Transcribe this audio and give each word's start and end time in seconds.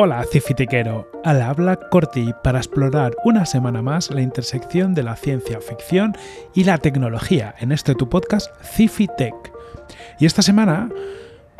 Hola, 0.00 0.24
cifitiquero. 0.30 1.10
Al 1.24 1.42
habla 1.42 1.76
Corti 1.90 2.32
para 2.44 2.58
explorar 2.58 3.16
una 3.24 3.44
semana 3.46 3.82
más 3.82 4.12
la 4.12 4.20
intersección 4.20 4.94
de 4.94 5.02
la 5.02 5.16
ciencia 5.16 5.60
ficción 5.60 6.16
y 6.54 6.62
la 6.62 6.78
tecnología 6.78 7.56
en 7.58 7.72
este 7.72 7.96
tu 7.96 8.08
podcast 8.08 8.48
Cifitech. 8.62 9.34
Y 10.20 10.26
esta 10.26 10.42
semana 10.42 10.88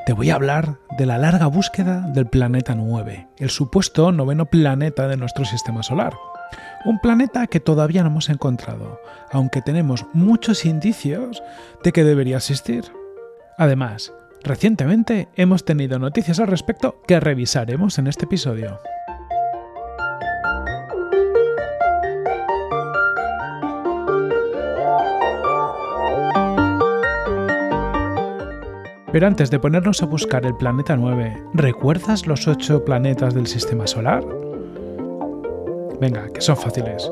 te 0.06 0.12
voy 0.12 0.30
a 0.30 0.37
hablar 0.37 0.78
de 0.97 1.06
la 1.06 1.19
larga 1.19 1.48
búsqueda 1.48 2.02
del 2.14 2.28
planeta 2.28 2.77
9, 2.77 3.27
el 3.38 3.51
supuesto 3.51 4.12
noveno 4.12 4.47
planeta 4.47 5.09
de 5.09 5.16
nuestro 5.16 5.45
sistema 5.45 5.83
solar. 5.83 6.14
Un 6.84 7.00
planeta 7.00 7.48
que 7.48 7.59
todavía 7.59 8.05
no 8.05 8.11
hemos 8.11 8.28
encontrado, 8.28 9.00
aunque 9.33 9.62
tenemos 9.62 10.06
muchos 10.12 10.64
indicios 10.64 11.42
de 11.83 11.91
que 11.91 12.05
debería 12.05 12.36
existir. 12.36 12.84
Además, 13.56 14.12
Recientemente 14.45 15.28
hemos 15.37 15.65
tenido 15.65 15.98
noticias 15.98 16.38
al 16.41 16.47
respecto 16.47 17.02
que 17.06 17.20
revisaremos 17.20 17.98
en 17.98 18.06
este 18.06 18.24
episodio. 18.24 18.78
Pero 29.11 29.27
antes 29.27 29.50
de 29.50 29.59
ponernos 29.59 30.03
a 30.03 30.06
buscar 30.06 30.44
el 30.44 30.55
planeta 30.55 30.94
9, 30.94 31.42
¿recuerdas 31.55 32.27
los 32.27 32.47
8 32.47 32.84
planetas 32.84 33.34
del 33.34 33.47
sistema 33.47 33.86
solar? 33.86 34.22
Venga, 36.00 36.28
que 36.33 36.41
son 36.41 36.56
fáciles. 36.56 37.11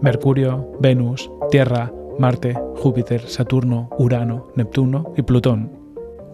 Mercurio, 0.00 0.72
Venus, 0.80 1.30
Tierra, 1.50 1.92
Marte, 2.18 2.54
Júpiter, 2.76 3.28
Saturno, 3.28 3.90
Urano, 3.98 4.48
Neptuno 4.54 5.12
y 5.16 5.22
Plutón. 5.22 5.81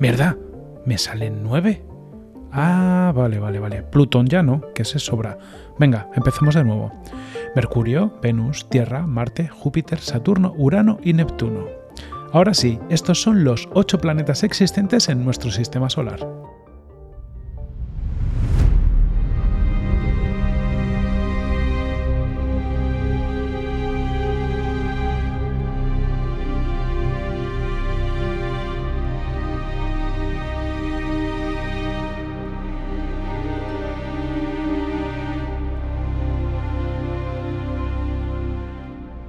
¿Verdad? 0.00 0.36
¿Me 0.84 0.96
salen 0.96 1.42
nueve? 1.42 1.84
Ah, 2.52 3.12
vale, 3.14 3.38
vale, 3.38 3.58
vale. 3.58 3.82
Plutón 3.82 4.26
ya 4.26 4.42
no, 4.42 4.62
que 4.74 4.84
se 4.84 4.98
sobra. 4.98 5.38
Venga, 5.78 6.08
empecemos 6.14 6.54
de 6.54 6.64
nuevo. 6.64 6.92
Mercurio, 7.54 8.18
Venus, 8.22 8.68
Tierra, 8.68 9.06
Marte, 9.06 9.48
Júpiter, 9.48 9.98
Saturno, 9.98 10.54
Urano 10.56 10.98
y 11.02 11.12
Neptuno. 11.12 11.66
Ahora 12.32 12.54
sí, 12.54 12.78
estos 12.90 13.20
son 13.22 13.44
los 13.44 13.68
ocho 13.72 13.98
planetas 13.98 14.44
existentes 14.44 15.08
en 15.08 15.24
nuestro 15.24 15.50
sistema 15.50 15.90
solar. 15.90 16.26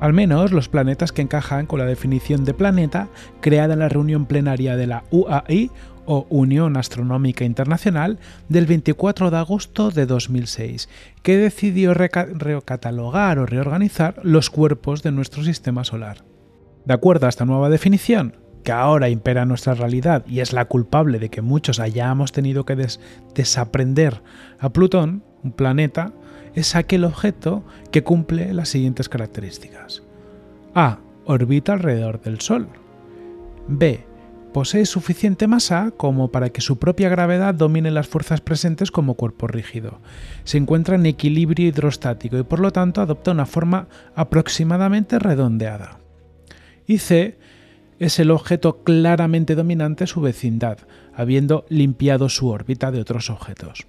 Al 0.09 0.15
menos 0.15 0.51
los 0.51 0.69
planetas 0.69 1.11
que 1.11 1.21
encajan 1.21 1.67
con 1.67 1.77
la 1.77 1.85
definición 1.85 2.43
de 2.43 2.55
planeta 2.55 3.09
creada 3.41 3.73
en 3.73 3.79
la 3.79 3.89
reunión 3.89 4.25
plenaria 4.25 4.75
de 4.75 4.87
la 4.87 5.03
UAI 5.11 5.69
o 6.07 6.25
Unión 6.31 6.77
Astronómica 6.77 7.45
Internacional 7.45 8.17
del 8.47 8.65
24 8.65 9.29
de 9.29 9.37
agosto 9.37 9.91
de 9.91 10.07
2006, 10.07 10.89
que 11.21 11.37
decidió 11.37 11.93
recatalogar 11.93 13.37
o 13.37 13.45
reorganizar 13.45 14.19
los 14.23 14.49
cuerpos 14.49 15.03
de 15.03 15.11
nuestro 15.11 15.43
sistema 15.43 15.83
solar. 15.83 16.25
De 16.85 16.95
acuerdo 16.95 17.27
a 17.27 17.29
esta 17.29 17.45
nueva 17.45 17.69
definición, 17.69 18.35
que 18.63 18.71
ahora 18.71 19.09
impera 19.09 19.45
nuestra 19.45 19.75
realidad 19.75 20.25
y 20.25 20.39
es 20.39 20.53
la 20.53 20.65
culpable 20.65 21.19
de 21.19 21.29
que 21.29 21.43
muchos 21.43 21.79
hayamos 21.79 22.31
tenido 22.31 22.65
que 22.65 22.87
desaprender 23.35 24.23
a 24.57 24.69
Plutón, 24.69 25.23
un 25.43 25.51
planeta, 25.51 26.13
es 26.55 26.75
aquel 26.75 27.05
objeto 27.05 27.63
que 27.91 28.03
cumple 28.03 28.53
las 28.53 28.69
siguientes 28.69 29.09
características. 29.09 30.03
A. 30.75 30.99
Orbita 31.25 31.73
alrededor 31.73 32.21
del 32.21 32.41
Sol. 32.41 32.67
B. 33.67 34.05
Posee 34.53 34.87
suficiente 34.87 35.45
masa 35.45 35.91
como 35.95 36.31
para 36.31 36.49
que 36.49 36.61
su 36.61 36.79
propia 36.79 37.07
gravedad 37.07 37.53
domine 37.53 37.91
las 37.91 38.07
fuerzas 38.07 38.41
presentes 38.41 38.89
como 38.89 39.13
cuerpo 39.13 39.47
rígido. 39.47 39.99
Se 40.43 40.57
encuentra 40.57 40.95
en 40.95 41.05
equilibrio 41.05 41.67
hidrostático 41.67 42.37
y 42.37 42.43
por 42.43 42.59
lo 42.59 42.71
tanto 42.71 43.01
adopta 43.01 43.31
una 43.31 43.45
forma 43.45 43.87
aproximadamente 44.15 45.19
redondeada. 45.19 45.99
Y 46.87 46.97
C. 46.97 47.37
Es 47.99 48.17
el 48.17 48.31
objeto 48.31 48.83
claramente 48.83 49.55
dominante 49.55 50.07
su 50.07 50.21
vecindad, 50.21 50.79
habiendo 51.13 51.65
limpiado 51.69 52.29
su 52.29 52.47
órbita 52.47 52.91
de 52.91 53.01
otros 53.01 53.29
objetos. 53.29 53.85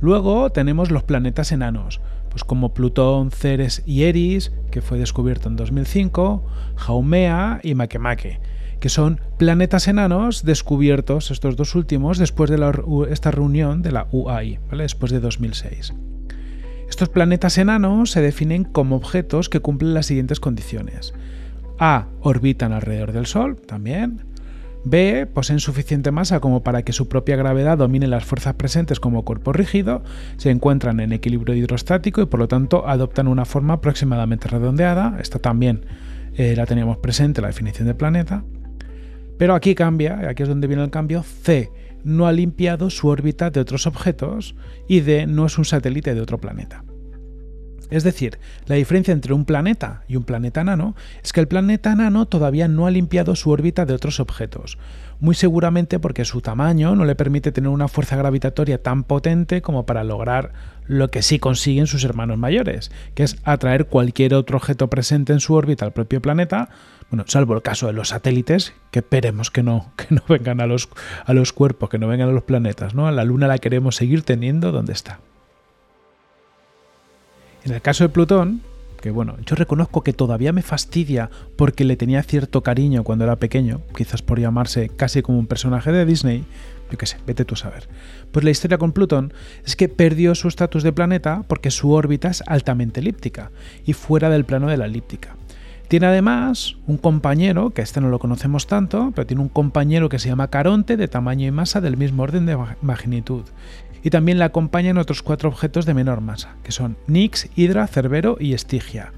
Luego 0.00 0.50
tenemos 0.50 0.90
los 0.90 1.02
planetas 1.02 1.52
enanos, 1.52 2.00
pues 2.30 2.44
como 2.44 2.72
Plutón, 2.72 3.30
Ceres 3.30 3.82
y 3.86 4.04
Eris, 4.04 4.52
que 4.70 4.80
fue 4.80 4.98
descubierto 4.98 5.48
en 5.48 5.56
2005, 5.56 6.44
Haumea 6.86 7.60
y 7.62 7.74
Makemake, 7.74 8.40
que 8.80 8.88
son 8.88 9.20
planetas 9.36 9.88
enanos 9.88 10.44
descubiertos, 10.44 11.30
estos 11.30 11.56
dos 11.56 11.74
últimos, 11.74 12.18
después 12.18 12.50
de 12.50 12.82
esta 13.10 13.30
reunión 13.30 13.82
de 13.82 13.92
la 13.92 14.06
UAI, 14.10 14.58
después 14.72 15.12
de 15.12 15.20
2006. 15.20 15.92
Estos 16.88 17.08
planetas 17.08 17.58
enanos 17.58 18.10
se 18.10 18.20
definen 18.20 18.64
como 18.64 18.96
objetos 18.96 19.48
que 19.48 19.60
cumplen 19.60 19.94
las 19.94 20.06
siguientes 20.06 20.40
condiciones. 20.40 21.14
A. 21.78 22.06
Orbitan 22.20 22.72
alrededor 22.72 23.12
del 23.12 23.26
Sol, 23.26 23.60
también. 23.60 24.24
B. 24.84 25.26
Poseen 25.26 25.60
suficiente 25.60 26.10
masa 26.10 26.40
como 26.40 26.62
para 26.62 26.82
que 26.82 26.92
su 26.92 27.08
propia 27.08 27.36
gravedad 27.36 27.78
domine 27.78 28.06
las 28.06 28.24
fuerzas 28.24 28.54
presentes 28.54 29.00
como 29.00 29.24
cuerpo 29.24 29.52
rígido, 29.52 30.02
se 30.36 30.50
encuentran 30.50 31.00
en 31.00 31.12
equilibrio 31.12 31.54
hidrostático 31.54 32.22
y 32.22 32.26
por 32.26 32.40
lo 32.40 32.48
tanto 32.48 32.88
adoptan 32.88 33.28
una 33.28 33.44
forma 33.44 33.74
aproximadamente 33.74 34.48
redondeada. 34.48 35.18
Esta 35.20 35.38
también 35.38 35.84
eh, 36.36 36.54
la 36.56 36.66
teníamos 36.66 36.98
presente 36.98 37.40
en 37.40 37.42
la 37.42 37.48
definición 37.48 37.88
de 37.88 37.94
planeta. 37.94 38.44
Pero 39.38 39.54
aquí 39.54 39.74
cambia, 39.74 40.28
aquí 40.28 40.42
es 40.42 40.48
donde 40.48 40.66
viene 40.66 40.82
el 40.82 40.90
cambio. 40.90 41.22
C. 41.22 41.70
No 42.04 42.26
ha 42.26 42.32
limpiado 42.32 42.90
su 42.90 43.08
órbita 43.08 43.50
de 43.50 43.60
otros 43.60 43.86
objetos 43.86 44.54
y 44.88 45.00
D. 45.00 45.26
No 45.26 45.46
es 45.46 45.58
un 45.58 45.64
satélite 45.64 46.14
de 46.14 46.20
otro 46.20 46.38
planeta. 46.38 46.84
Es 47.90 48.04
decir, 48.04 48.38
la 48.66 48.76
diferencia 48.76 49.12
entre 49.12 49.34
un 49.34 49.44
planeta 49.44 50.02
y 50.08 50.16
un 50.16 50.24
planeta 50.24 50.64
nano 50.64 50.94
es 51.22 51.32
que 51.32 51.40
el 51.40 51.48
planeta 51.48 51.94
nano 51.94 52.26
todavía 52.26 52.68
no 52.68 52.86
ha 52.86 52.90
limpiado 52.90 53.34
su 53.34 53.50
órbita 53.50 53.84
de 53.84 53.94
otros 53.94 54.20
objetos, 54.20 54.78
muy 55.20 55.34
seguramente 55.34 55.98
porque 55.98 56.24
su 56.24 56.40
tamaño 56.40 56.94
no 56.94 57.04
le 57.04 57.14
permite 57.14 57.52
tener 57.52 57.68
una 57.68 57.88
fuerza 57.88 58.16
gravitatoria 58.16 58.82
tan 58.82 59.04
potente 59.04 59.60
como 59.62 59.86
para 59.86 60.04
lograr 60.04 60.52
lo 60.86 61.10
que 61.10 61.22
sí 61.22 61.38
consiguen 61.38 61.86
sus 61.86 62.04
hermanos 62.04 62.38
mayores, 62.38 62.90
que 63.14 63.22
es 63.22 63.36
atraer 63.44 63.86
cualquier 63.86 64.34
otro 64.34 64.56
objeto 64.56 64.88
presente 64.88 65.32
en 65.32 65.40
su 65.40 65.54
órbita 65.54 65.84
al 65.84 65.92
propio 65.92 66.20
planeta, 66.20 66.68
bueno, 67.10 67.24
salvo 67.26 67.54
el 67.54 67.62
caso 67.62 67.86
de 67.86 67.92
los 67.92 68.08
satélites, 68.08 68.72
que 68.90 69.00
esperemos 69.00 69.50
que 69.50 69.62
no, 69.62 69.92
que 69.96 70.06
no 70.14 70.22
vengan 70.28 70.60
a 70.60 70.66
los, 70.66 70.88
a 71.24 71.34
los 71.34 71.52
cuerpos, 71.52 71.90
que 71.90 71.98
no 71.98 72.08
vengan 72.08 72.28
a 72.28 72.32
los 72.32 72.44
planetas, 72.44 72.94
¿no? 72.94 73.06
A 73.06 73.12
la 73.12 73.24
Luna 73.24 73.48
la 73.48 73.58
queremos 73.58 73.96
seguir 73.96 74.22
teniendo 74.22 74.72
donde 74.72 74.92
está. 74.92 75.20
En 77.64 77.72
el 77.72 77.82
caso 77.82 78.04
de 78.04 78.08
Plutón, 78.08 78.62
que 79.00 79.10
bueno, 79.10 79.36
yo 79.46 79.56
reconozco 79.56 80.02
que 80.02 80.12
todavía 80.12 80.52
me 80.52 80.62
fastidia 80.62 81.30
porque 81.56 81.84
le 81.84 81.96
tenía 81.96 82.22
cierto 82.22 82.62
cariño 82.62 83.04
cuando 83.04 83.24
era 83.24 83.36
pequeño, 83.36 83.80
quizás 83.96 84.22
por 84.22 84.40
llamarse 84.40 84.90
casi 84.90 85.22
como 85.22 85.38
un 85.38 85.46
personaje 85.46 85.92
de 85.92 86.04
Disney, 86.04 86.44
yo 86.90 86.98
qué 86.98 87.06
sé, 87.06 87.18
vete 87.26 87.44
tú 87.44 87.54
a 87.54 87.58
saber. 87.58 87.88
Pues 88.32 88.44
la 88.44 88.50
historia 88.50 88.78
con 88.78 88.92
Plutón 88.92 89.32
es 89.64 89.76
que 89.76 89.88
perdió 89.88 90.34
su 90.34 90.48
estatus 90.48 90.82
de 90.82 90.92
planeta 90.92 91.44
porque 91.46 91.70
su 91.70 91.92
órbita 91.92 92.28
es 92.28 92.42
altamente 92.46 93.00
elíptica 93.00 93.50
y 93.84 93.92
fuera 93.92 94.28
del 94.28 94.44
plano 94.44 94.68
de 94.68 94.76
la 94.76 94.86
elíptica. 94.86 95.36
Tiene 95.88 96.06
además 96.06 96.76
un 96.86 96.98
compañero, 96.98 97.70
que 97.70 97.82
este 97.82 98.00
no 98.00 98.10
lo 98.10 98.20
conocemos 98.20 98.68
tanto, 98.68 99.12
pero 99.14 99.26
tiene 99.26 99.42
un 99.42 99.48
compañero 99.48 100.08
que 100.08 100.20
se 100.20 100.28
llama 100.28 100.48
Caronte 100.48 100.96
de 100.96 101.08
tamaño 101.08 101.48
y 101.48 101.50
masa 101.50 101.80
del 101.80 101.96
mismo 101.96 102.22
orden 102.22 102.46
de 102.46 102.56
magnitud 102.80 103.42
y 104.02 104.10
también 104.10 104.38
la 104.38 104.46
acompañan 104.46 104.98
otros 104.98 105.22
cuatro 105.22 105.48
objetos 105.48 105.86
de 105.86 105.94
menor 105.94 106.20
masa, 106.20 106.56
que 106.62 106.72
son 106.72 106.96
Nix, 107.06 107.48
Hydra, 107.56 107.86
Cerbero 107.86 108.36
y 108.40 108.54
Estigia. 108.54 109.12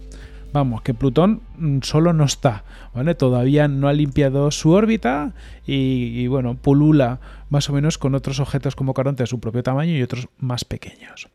Vamos, 0.53 0.83
que 0.83 0.93
Plutón 0.93 1.41
mm, 1.57 1.79
solo 1.83 2.13
no 2.13 2.25
está, 2.25 2.65
¿vale? 2.95 3.15
Todavía 3.15 3.69
no 3.69 3.89
ha 3.89 3.93
limpiado 3.95 4.51
su 4.51 4.71
órbita 4.71 5.33
y, 5.67 6.27
bueno, 6.27 6.57
pulula 6.57 7.21
más 7.49 7.71
o 7.71 7.73
menos 7.73 7.97
con 7.97 8.15
otros 8.15 8.39
objetos 8.39 8.77
como 8.77 8.93
Caronte 8.93 9.23
de 9.23 9.29
su 9.29 9.41
propio 9.41 9.63
tamaño 9.63 9.93
y 9.93 10.03
otros 10.03 10.29
más 10.39 10.65
pequeños. 10.65 11.29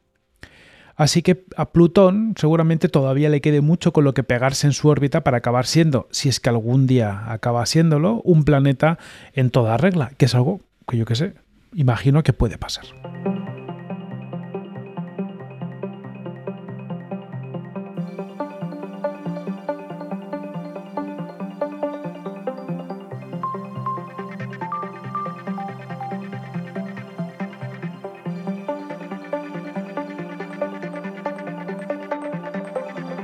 Así 0.96 1.22
que 1.22 1.46
a 1.56 1.70
Plutón 1.70 2.34
seguramente 2.38 2.90
todavía 2.90 3.30
le 3.30 3.42
quede 3.42 3.62
mucho 3.62 3.94
con 3.94 4.04
lo 4.04 4.14
que 4.14 4.24
pegarse 4.24 4.66
en 4.66 4.74
su 4.74 4.88
órbita 4.88 5.24
para 5.24 5.38
acabar 5.38 5.68
siendo, 5.68 6.08
si 6.12 6.28
es 6.28 6.40
que 6.40 6.50
algún 6.50 6.88
día 6.88 7.32
acaba 7.32 7.66
siéndolo, 7.68 8.22
un 8.24 8.44
planeta 8.44 8.98
en 9.34 9.52
toda 9.52 9.78
regla, 9.78 10.12
que 10.18 10.26
es 10.26 10.34
algo 10.34 10.62
que 10.88 10.98
yo 10.98 11.06
que 11.06 11.16
sé, 11.16 11.34
imagino 11.77 12.24
que 12.24 12.33
puede 12.33 12.57
pasar. 12.57 12.85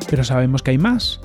Pero 0.10 0.24
sabemos 0.24 0.62
que 0.62 0.70
hay 0.70 0.78
más. 0.78 1.20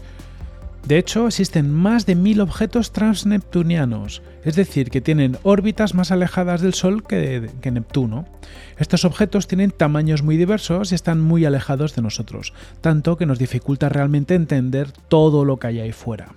De 0.89 0.97
hecho, 0.97 1.27
existen 1.27 1.71
más 1.71 2.07
de 2.07 2.15
mil 2.15 2.41
objetos 2.41 2.93
transneptunianos, 2.93 4.23
es 4.43 4.57
decir, 4.57 4.89
que 4.89 5.03
tienen 5.03 5.37
órbitas 5.43 5.93
más 5.93 6.11
alejadas 6.11 6.63
del 6.63 6.73
Sol 6.73 7.03
que, 7.03 7.51
que, 7.61 7.71
Neptuno. 7.71 8.25
Estos 8.79 9.05
objetos 9.05 9.47
tienen 9.47 9.71
tamaños 9.71 10.23
muy 10.23 10.39
diversos 10.39 10.91
y 10.91 10.95
están 10.95 11.21
muy 11.21 11.45
alejados 11.45 11.95
de 11.95 12.01
nosotros, 12.01 12.55
tanto 12.81 13.19
que 13.19 13.27
nos 13.27 13.39
dificulta 13.39 13.91
realmente 13.91 14.35
entender 14.35 14.91
todo 15.09 15.45
lo 15.45 15.59
que 15.59 15.67
hay 15.67 15.81
ahí 15.81 15.93
fuera. 15.93 16.29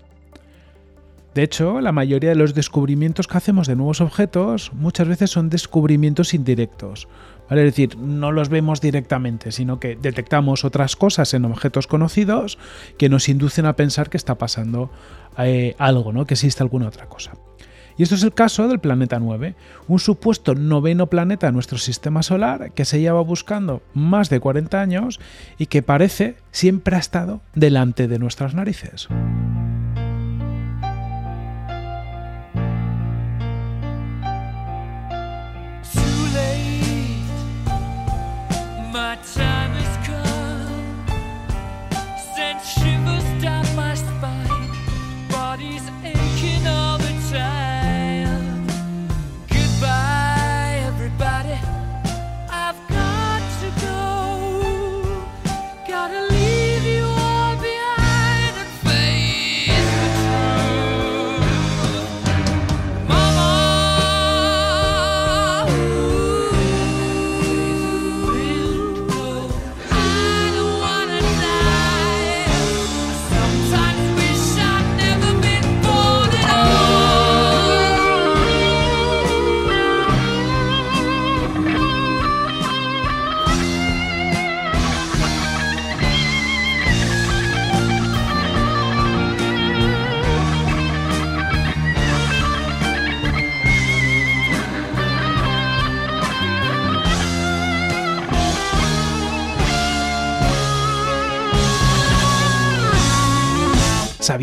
De 1.34 1.44
hecho, 1.44 1.80
la 1.80 1.94
mayoría 1.94 2.32
de 2.32 2.36
los 2.36 2.54
descubrimientos 2.54 3.28
que 3.28 3.38
hacemos 3.38 3.68
de 3.68 3.78
nuevos 3.78 4.02
objetos 4.02 4.74
muchas 4.74 5.08
veces 5.08 5.32
son 5.32 5.50
descubrimientos 5.50 6.34
indirectos. 6.34 7.08
Es 7.50 7.58
decir, 7.58 7.98
no 7.98 8.32
los 8.32 8.50
vemos 8.50 8.80
directamente, 8.80 9.52
sino 9.52 9.80
que 9.80 9.96
detectamos 9.96 10.64
otras 10.64 10.96
cosas 10.96 11.34
en 11.34 11.46
objetos 11.46 11.88
conocidos 11.88 12.58
que 12.98 13.10
nos 13.10 13.30
inducen 13.30 13.66
a 13.66 13.76
pensar 13.76 14.10
que 14.10 14.18
está 14.18 14.36
pasando 14.36 14.90
eh, 15.38 15.76
algo, 15.78 16.14
¿no? 16.14 16.26
que 16.26 16.34
existe 16.36 16.64
alguna 16.64 16.88
otra 16.88 17.08
cosa. 17.08 17.34
Y 17.98 18.04
esto 18.04 18.16
es 18.16 18.24
el 18.24 18.34
caso 18.34 18.68
del 18.68 18.80
planeta 18.80 19.20
9, 19.20 19.56
un 19.88 20.00
supuesto 20.00 20.56
noveno 20.56 21.08
planeta 21.08 21.48
de 21.48 21.54
nuestro 21.54 21.78
sistema 21.78 22.24
solar 22.24 22.72
que 22.72 22.86
se 22.86 23.00
lleva 23.00 23.22
buscando 23.22 23.82
más 23.94 24.30
de 24.30 24.40
40 24.40 24.82
años 24.82 25.20
y 25.58 25.66
que 25.66 25.84
parece 25.84 26.36
siempre 26.52 26.96
ha 26.96 27.00
estado 27.00 27.42
delante 27.54 28.08
de 28.08 28.18
nuestras 28.18 28.54
narices. 28.54 29.10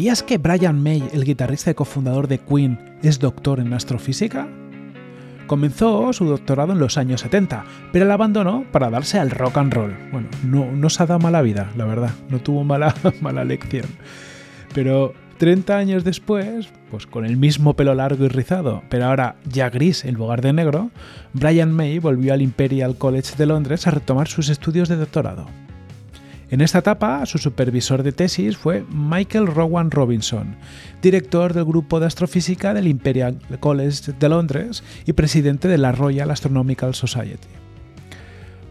¿Sabías 0.08 0.22
que 0.22 0.38
Brian 0.38 0.82
May, 0.82 1.06
el 1.12 1.22
guitarrista 1.22 1.70
y 1.70 1.74
cofundador 1.74 2.28
de 2.28 2.38
Queen, 2.38 2.78
es 3.02 3.18
doctor 3.18 3.60
en 3.60 3.74
astrofísica? 3.74 4.48
Comenzó 5.46 6.14
su 6.14 6.24
doctorado 6.24 6.72
en 6.72 6.78
los 6.78 6.96
años 6.96 7.20
70, 7.20 7.66
pero 7.92 8.06
la 8.06 8.14
abandonó 8.14 8.64
para 8.72 8.88
darse 8.88 9.18
al 9.18 9.30
rock 9.30 9.58
and 9.58 9.74
roll. 9.74 9.94
Bueno, 10.10 10.28
no, 10.44 10.72
no 10.72 10.88
se 10.88 11.02
ha 11.02 11.06
dado 11.06 11.20
mala 11.20 11.42
vida, 11.42 11.70
la 11.76 11.84
verdad, 11.84 12.12
no 12.30 12.38
tuvo 12.38 12.64
mala, 12.64 12.94
mala 13.20 13.44
lección. 13.44 13.84
Pero 14.72 15.12
30 15.36 15.76
años 15.76 16.04
después, 16.04 16.70
pues 16.90 17.06
con 17.06 17.26
el 17.26 17.36
mismo 17.36 17.74
pelo 17.74 17.94
largo 17.94 18.24
y 18.24 18.28
rizado, 18.28 18.82
pero 18.88 19.04
ahora 19.04 19.36
ya 19.44 19.68
gris 19.68 20.06
en 20.06 20.14
lugar 20.14 20.40
de 20.40 20.54
negro, 20.54 20.90
Brian 21.34 21.70
May 21.70 21.98
volvió 21.98 22.32
al 22.32 22.40
Imperial 22.40 22.96
College 22.96 23.36
de 23.36 23.44
Londres 23.44 23.86
a 23.86 23.90
retomar 23.90 24.28
sus 24.28 24.48
estudios 24.48 24.88
de 24.88 24.96
doctorado. 24.96 25.48
En 26.50 26.62
esta 26.62 26.78
etapa, 26.78 27.26
su 27.26 27.36
supervisor 27.36 28.02
de 28.02 28.12
tesis 28.12 28.56
fue 28.56 28.82
Michael 28.90 29.48
Rowan 29.48 29.90
Robinson, 29.90 30.56
director 31.02 31.52
del 31.52 31.66
grupo 31.66 32.00
de 32.00 32.06
astrofísica 32.06 32.72
del 32.72 32.88
Imperial 32.88 33.38
College 33.60 34.12
de 34.18 34.28
Londres 34.30 34.82
y 35.04 35.12
presidente 35.12 35.68
de 35.68 35.76
la 35.76 35.92
Royal 35.92 36.30
Astronomical 36.30 36.94
Society. 36.94 37.48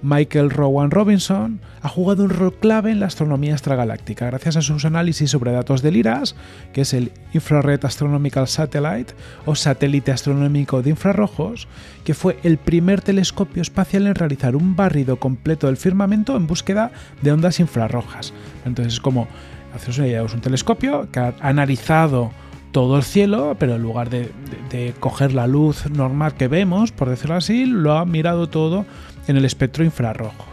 Michael 0.02 0.50
Rowan 0.50 0.92
Robinson 0.92 1.60
ha 1.82 1.90
jugado 1.90 2.24
un 2.24 2.30
rol 2.30 2.54
clave 2.54 2.92
en 2.92 3.00
la 3.00 3.08
astronomía 3.08 3.54
extragaláctica 3.54 4.28
gracias 4.28 4.58
a 4.58 4.62
sus 4.62 4.86
análisis 4.86 5.32
sobre 5.32 5.52
datos 5.52 5.82
del 5.82 5.98
IRAS, 5.98 6.36
que 6.74 6.82
es 6.82 6.94
el 6.94 7.12
Infrared 7.34 7.84
Astronomical 7.84 8.48
Satellite 8.48 9.14
o 9.46 9.56
satélite 9.56 10.12
astronómico 10.12 10.82
de 10.82 10.92
infrarrojos, 10.92 11.68
que 12.04 12.14
fue 12.14 12.38
el 12.44 12.58
primer 12.58 13.02
telescopio 13.02 13.62
espacial 13.62 14.08
en 14.08 14.16
realizar 14.16 14.56
un 14.56 14.76
barrido 14.76 15.18
completo 15.18 15.68
del 15.68 15.78
firmamento 15.78 16.36
en 16.36 16.48
búsqueda 16.48 16.92
de 17.22 17.32
ondas 17.32 17.60
infrarrojas. 17.60 18.34
Entonces 18.66 18.96
es 18.96 19.00
como, 19.00 19.28
haceros 19.74 20.34
un 20.34 20.42
telescopio 20.42 21.10
que 21.12 21.20
ha 21.20 21.34
analizado 21.42 22.32
todo 22.72 22.98
el 22.98 23.04
cielo, 23.04 23.56
pero 23.58 23.76
en 23.76 23.82
lugar 23.82 24.10
de, 24.10 24.94
coger 25.00 25.34
la 25.34 25.48
luz 25.48 25.90
normal 25.90 26.36
que 26.36 26.48
vemos, 26.48 26.92
por 26.92 27.10
decirlo 27.10 27.36
así, 27.36 27.66
lo 27.66 27.98
ha 27.98 28.06
mirado 28.06 28.50
todo 28.50 28.86
en 29.28 29.38
el 29.38 29.46
espectro 29.46 29.84
infrarrojo, 29.84 30.46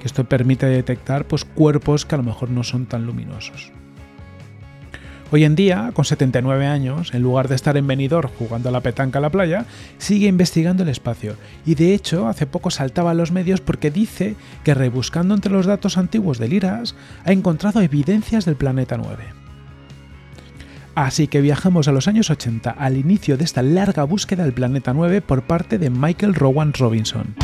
que 0.00 0.06
esto 0.06 0.24
permite 0.24 0.66
detectar 0.66 1.26
pues, 1.26 1.44
cuerpos 1.44 2.04
que 2.04 2.14
a 2.14 2.18
lo 2.18 2.24
mejor 2.24 2.50
no 2.50 2.64
son 2.64 2.86
tan 2.86 3.06
luminosos. 3.06 3.72
Hoy 5.32 5.42
en 5.42 5.56
día, 5.56 5.90
con 5.92 6.04
79 6.04 6.66
años, 6.66 7.12
en 7.12 7.22
lugar 7.22 7.48
de 7.48 7.56
estar 7.56 7.76
en 7.76 7.86
Benidorm 7.86 8.30
jugando 8.38 8.68
a 8.68 8.72
la 8.72 8.80
petanca 8.80 9.18
a 9.18 9.22
la 9.22 9.30
playa, 9.30 9.66
sigue 9.98 10.28
investigando 10.28 10.84
el 10.84 10.88
espacio 10.88 11.34
y 11.64 11.74
de 11.74 11.94
hecho 11.94 12.28
hace 12.28 12.46
poco 12.46 12.70
saltaba 12.70 13.10
a 13.10 13.14
los 13.14 13.32
medios 13.32 13.60
porque 13.60 13.90
dice 13.90 14.36
que 14.62 14.74
rebuscando 14.74 15.34
entre 15.34 15.50
los 15.50 15.66
datos 15.66 15.98
antiguos 15.98 16.38
del 16.38 16.52
IRAS 16.52 16.94
ha 17.24 17.32
encontrado 17.32 17.80
evidencias 17.80 18.44
del 18.44 18.54
planeta 18.54 18.96
9. 18.98 19.24
Así 20.94 21.26
que 21.26 21.40
viajamos 21.40 21.88
a 21.88 21.92
los 21.92 22.06
años 22.06 22.30
80, 22.30 22.70
al 22.70 22.96
inicio 22.96 23.36
de 23.36 23.44
esta 23.44 23.62
larga 23.62 24.04
búsqueda 24.04 24.44
del 24.44 24.54
planeta 24.54 24.94
9 24.94 25.22
por 25.22 25.42
parte 25.42 25.76
de 25.76 25.90
Michael 25.90 26.34
Rowan 26.34 26.72
Robinson. 26.72 27.34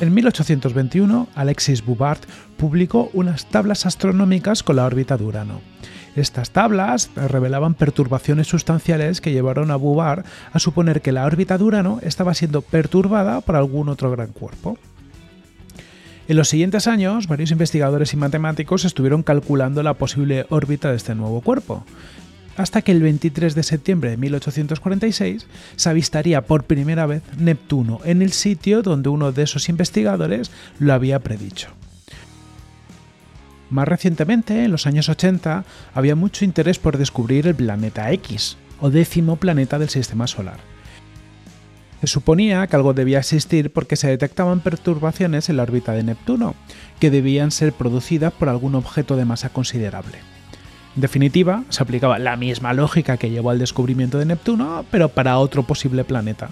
En 0.00 0.14
1821, 0.14 1.28
Alexis 1.34 1.84
Bouvard 1.84 2.20
publicó 2.56 3.10
unas 3.12 3.44
tablas 3.44 3.84
astronómicas 3.84 4.62
con 4.62 4.76
la 4.76 4.86
órbita 4.86 5.18
de 5.18 5.24
Urano. 5.24 5.60
Estas 6.16 6.50
tablas 6.52 7.10
revelaban 7.14 7.74
perturbaciones 7.74 8.46
sustanciales 8.46 9.20
que 9.20 9.32
llevaron 9.32 9.70
a 9.70 9.76
Bouvard 9.76 10.24
a 10.52 10.58
suponer 10.58 11.02
que 11.02 11.12
la 11.12 11.26
órbita 11.26 11.58
de 11.58 11.64
Urano 11.64 11.98
estaba 12.02 12.32
siendo 12.32 12.62
perturbada 12.62 13.42
por 13.42 13.56
algún 13.56 13.90
otro 13.90 14.10
gran 14.10 14.28
cuerpo. 14.28 14.78
En 16.28 16.36
los 16.36 16.48
siguientes 16.48 16.86
años, 16.86 17.26
varios 17.26 17.50
investigadores 17.50 18.14
y 18.14 18.16
matemáticos 18.16 18.86
estuvieron 18.86 19.22
calculando 19.22 19.82
la 19.82 19.94
posible 19.94 20.46
órbita 20.48 20.90
de 20.90 20.96
este 20.96 21.14
nuevo 21.14 21.42
cuerpo 21.42 21.84
hasta 22.60 22.82
que 22.82 22.92
el 22.92 23.02
23 23.02 23.54
de 23.54 23.62
septiembre 23.62 24.10
de 24.10 24.16
1846 24.18 25.46
se 25.76 25.88
avistaría 25.88 26.42
por 26.42 26.64
primera 26.64 27.06
vez 27.06 27.22
Neptuno 27.38 28.00
en 28.04 28.22
el 28.22 28.32
sitio 28.32 28.82
donde 28.82 29.08
uno 29.08 29.32
de 29.32 29.42
esos 29.42 29.68
investigadores 29.68 30.50
lo 30.78 30.92
había 30.92 31.20
predicho. 31.20 31.68
Más 33.70 33.86
recientemente, 33.88 34.64
en 34.64 34.72
los 34.72 34.86
años 34.86 35.08
80, 35.08 35.64
había 35.94 36.16
mucho 36.16 36.44
interés 36.44 36.78
por 36.78 36.98
descubrir 36.98 37.46
el 37.46 37.54
planeta 37.54 38.10
X, 38.12 38.56
o 38.80 38.90
décimo 38.90 39.36
planeta 39.36 39.78
del 39.78 39.88
Sistema 39.88 40.26
Solar. 40.26 40.58
Se 42.00 42.08
suponía 42.08 42.66
que 42.66 42.76
algo 42.76 42.94
debía 42.94 43.20
existir 43.20 43.72
porque 43.72 43.96
se 43.96 44.08
detectaban 44.08 44.60
perturbaciones 44.60 45.48
en 45.48 45.56
la 45.56 45.62
órbita 45.62 45.92
de 45.92 46.02
Neptuno, 46.02 46.54
que 46.98 47.10
debían 47.10 47.52
ser 47.52 47.72
producidas 47.72 48.32
por 48.32 48.48
algún 48.48 48.74
objeto 48.74 49.16
de 49.16 49.24
masa 49.24 49.50
considerable. 49.50 50.29
En 50.96 51.02
definitiva, 51.02 51.64
se 51.68 51.82
aplicaba 51.82 52.18
la 52.18 52.36
misma 52.36 52.72
lógica 52.72 53.16
que 53.16 53.30
llevó 53.30 53.50
al 53.50 53.58
descubrimiento 53.58 54.18
de 54.18 54.24
Neptuno, 54.26 54.84
pero 54.90 55.08
para 55.08 55.38
otro 55.38 55.62
posible 55.62 56.04
planeta. 56.04 56.50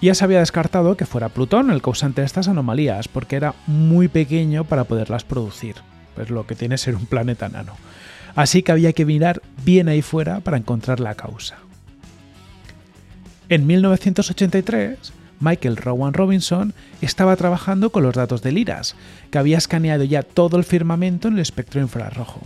Ya 0.00 0.14
se 0.14 0.24
había 0.24 0.38
descartado 0.38 0.96
que 0.96 1.06
fuera 1.06 1.28
Plutón 1.28 1.70
el 1.70 1.82
causante 1.82 2.20
de 2.20 2.26
estas 2.26 2.48
anomalías, 2.48 3.08
porque 3.08 3.36
era 3.36 3.54
muy 3.66 4.08
pequeño 4.08 4.64
para 4.64 4.84
poderlas 4.84 5.24
producir, 5.24 5.74
pues 6.14 6.30
lo 6.30 6.46
que 6.46 6.54
tiene 6.54 6.78
ser 6.78 6.94
un 6.94 7.06
planeta 7.06 7.48
nano. 7.48 7.74
Así 8.36 8.62
que 8.62 8.72
había 8.72 8.92
que 8.92 9.04
mirar 9.04 9.42
bien 9.64 9.88
ahí 9.88 10.00
fuera 10.00 10.40
para 10.40 10.56
encontrar 10.56 11.00
la 11.00 11.14
causa. 11.14 11.56
En 13.48 13.66
1983, 13.66 15.12
Michael 15.40 15.76
Rowan 15.76 16.14
Robinson 16.14 16.74
estaba 17.00 17.36
trabajando 17.36 17.90
con 17.90 18.02
los 18.02 18.14
datos 18.14 18.42
de 18.42 18.52
LIRAS, 18.52 18.96
que 19.30 19.38
había 19.38 19.58
escaneado 19.58 20.04
ya 20.04 20.22
todo 20.22 20.56
el 20.56 20.64
firmamento 20.64 21.28
en 21.28 21.34
el 21.34 21.40
espectro 21.40 21.80
infrarrojo. 21.80 22.40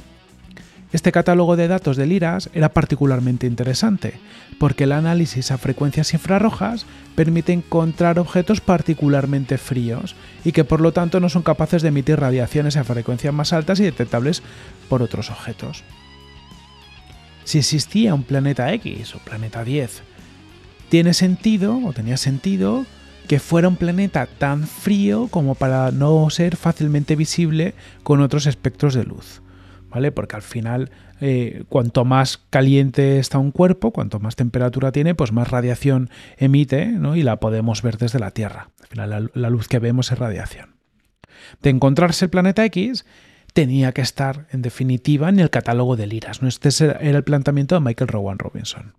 Este 0.92 1.10
catálogo 1.10 1.56
de 1.56 1.68
datos 1.68 1.96
de 1.96 2.06
LIRAS 2.06 2.50
era 2.52 2.68
particularmente 2.68 3.46
interesante, 3.46 4.14
porque 4.58 4.84
el 4.84 4.92
análisis 4.92 5.50
a 5.50 5.56
frecuencias 5.56 6.12
infrarrojas 6.12 6.84
permite 7.14 7.54
encontrar 7.54 8.18
objetos 8.18 8.60
particularmente 8.60 9.56
fríos 9.56 10.14
y 10.44 10.52
que 10.52 10.64
por 10.64 10.82
lo 10.82 10.92
tanto 10.92 11.18
no 11.18 11.30
son 11.30 11.42
capaces 11.42 11.80
de 11.80 11.88
emitir 11.88 12.20
radiaciones 12.20 12.76
a 12.76 12.84
frecuencias 12.84 13.32
más 13.32 13.54
altas 13.54 13.80
y 13.80 13.84
detectables 13.84 14.42
por 14.90 15.02
otros 15.02 15.30
objetos. 15.30 15.82
Si 17.44 17.58
existía 17.58 18.14
un 18.14 18.22
planeta 18.22 18.72
X 18.74 19.14
o 19.14 19.18
planeta 19.18 19.64
10, 19.64 20.02
tiene 20.92 21.14
sentido 21.14 21.80
o 21.86 21.94
tenía 21.94 22.18
sentido 22.18 22.84
que 23.26 23.38
fuera 23.38 23.66
un 23.66 23.76
planeta 23.76 24.26
tan 24.26 24.66
frío 24.66 25.28
como 25.28 25.54
para 25.54 25.90
no 25.90 26.28
ser 26.28 26.54
fácilmente 26.54 27.16
visible 27.16 27.72
con 28.02 28.20
otros 28.20 28.44
espectros 28.44 28.92
de 28.92 29.04
luz. 29.04 29.40
¿vale? 29.88 30.12
Porque 30.12 30.36
al 30.36 30.42
final, 30.42 30.90
eh, 31.22 31.64
cuanto 31.70 32.04
más 32.04 32.42
caliente 32.50 33.18
está 33.18 33.38
un 33.38 33.52
cuerpo, 33.52 33.90
cuanto 33.90 34.20
más 34.20 34.36
temperatura 34.36 34.92
tiene, 34.92 35.14
pues 35.14 35.32
más 35.32 35.50
radiación 35.50 36.10
emite 36.36 36.84
¿no? 36.84 37.16
y 37.16 37.22
la 37.22 37.40
podemos 37.40 37.80
ver 37.80 37.96
desde 37.96 38.18
la 38.18 38.32
Tierra. 38.32 38.68
Al 38.82 38.86
final, 38.88 39.30
la, 39.32 39.48
luz 39.48 39.68
que 39.68 39.78
vemos 39.78 40.12
es 40.12 40.18
radiación. 40.18 40.74
De 41.62 41.70
encontrarse 41.70 42.26
el 42.26 42.30
planeta 42.30 42.66
X, 42.66 43.06
tenía 43.54 43.92
que 43.92 44.02
estar, 44.02 44.46
en 44.50 44.60
definitiva, 44.60 45.30
en 45.30 45.40
el 45.40 45.48
catálogo 45.48 45.96
de 45.96 46.06
Liras. 46.06 46.42
¿no? 46.42 46.48
Este 46.48 46.68
era 46.84 47.16
el 47.16 47.24
planteamiento 47.24 47.76
de 47.76 47.80
Michael 47.80 48.08
Rowan 48.08 48.38
Robinson. 48.38 48.92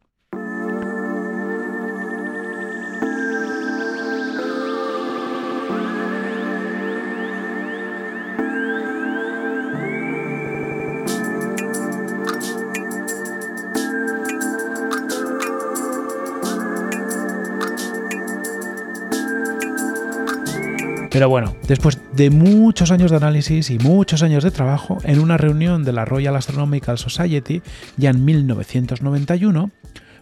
Pero 21.14 21.30
bueno, 21.30 21.56
después 21.68 22.00
de 22.14 22.32
muchos 22.32 22.90
años 22.90 23.12
de 23.12 23.18
análisis 23.18 23.70
y 23.70 23.78
muchos 23.78 24.24
años 24.24 24.44
de 24.44 24.50
trabajo, 24.50 24.98
en 25.04 25.20
una 25.20 25.38
reunión 25.38 25.84
de 25.84 25.94
la 25.94 26.06
Royal 26.06 26.36
Astronomical 26.36 26.98
Society, 26.98 27.62
ya 27.98 28.10
en 28.10 28.26
1991, 28.26 29.70